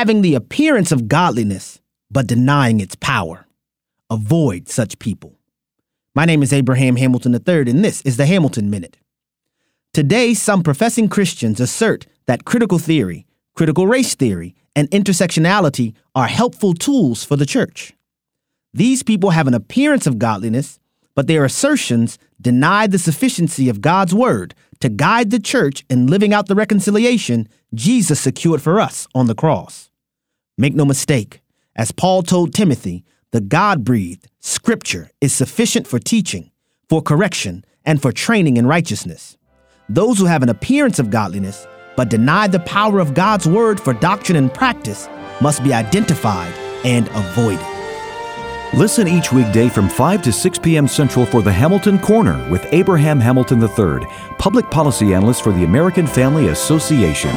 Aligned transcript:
having 0.00 0.22
the 0.22 0.34
appearance 0.34 0.92
of 0.92 1.08
godliness, 1.08 1.78
but 2.10 2.26
denying 2.26 2.80
its 2.80 2.94
power. 2.94 3.46
Avoid 4.08 4.66
such 4.66 4.98
people. 4.98 5.36
My 6.14 6.24
name 6.24 6.42
is 6.42 6.54
Abraham 6.54 6.96
Hamilton 6.96 7.34
III, 7.34 7.68
and 7.70 7.84
this 7.84 8.00
is 8.00 8.16
the 8.16 8.24
Hamilton 8.24 8.70
Minute. 8.70 8.96
Today, 9.92 10.32
some 10.32 10.62
professing 10.62 11.10
Christians 11.10 11.60
assert 11.60 12.06
that 12.24 12.46
critical 12.46 12.78
theory, 12.78 13.26
critical 13.54 13.86
race 13.86 14.14
theory, 14.14 14.54
and 14.74 14.90
intersectionality 14.90 15.92
are 16.14 16.28
helpful 16.28 16.72
tools 16.72 17.22
for 17.22 17.36
the 17.36 17.44
church. 17.44 17.92
These 18.72 19.02
people 19.02 19.32
have 19.32 19.48
an 19.48 19.52
appearance 19.52 20.06
of 20.06 20.18
godliness, 20.18 20.80
but 21.14 21.26
their 21.26 21.44
assertions 21.44 22.18
deny 22.40 22.86
the 22.86 22.98
sufficiency 22.98 23.68
of 23.68 23.82
God's 23.82 24.14
word 24.14 24.54
to 24.80 24.88
guide 24.88 25.28
the 25.30 25.38
church 25.38 25.84
in 25.90 26.06
living 26.06 26.32
out 26.32 26.46
the 26.46 26.54
reconciliation 26.54 27.46
Jesus 27.74 28.18
secured 28.18 28.62
for 28.62 28.80
us 28.80 29.06
on 29.14 29.26
the 29.26 29.34
cross. 29.34 29.89
Make 30.60 30.74
no 30.74 30.84
mistake, 30.84 31.40
as 31.74 31.90
Paul 31.90 32.22
told 32.22 32.52
Timothy, 32.52 33.02
the 33.30 33.40
God 33.40 33.82
breathed 33.82 34.28
Scripture 34.40 35.10
is 35.18 35.32
sufficient 35.32 35.86
for 35.86 35.98
teaching, 35.98 36.50
for 36.86 37.00
correction, 37.00 37.64
and 37.86 38.02
for 38.02 38.12
training 38.12 38.58
in 38.58 38.66
righteousness. 38.66 39.38
Those 39.88 40.18
who 40.18 40.26
have 40.26 40.42
an 40.42 40.50
appearance 40.50 40.98
of 40.98 41.08
godliness 41.08 41.66
but 41.96 42.10
deny 42.10 42.46
the 42.46 42.60
power 42.60 42.98
of 42.98 43.14
God's 43.14 43.48
word 43.48 43.80
for 43.80 43.94
doctrine 43.94 44.36
and 44.36 44.52
practice 44.52 45.08
must 45.40 45.64
be 45.64 45.72
identified 45.72 46.52
and 46.84 47.08
avoided. 47.08 47.64
Listen 48.74 49.08
each 49.08 49.32
weekday 49.32 49.70
from 49.70 49.88
5 49.88 50.20
to 50.20 50.30
6 50.30 50.58
p.m. 50.58 50.86
Central 50.86 51.24
for 51.24 51.40
the 51.40 51.50
Hamilton 51.50 51.98
Corner 51.98 52.46
with 52.50 52.70
Abraham 52.70 53.18
Hamilton 53.18 53.62
III, 53.62 54.06
public 54.36 54.70
policy 54.70 55.14
analyst 55.14 55.42
for 55.42 55.52
the 55.52 55.64
American 55.64 56.06
Family 56.06 56.48
Association. 56.48 57.34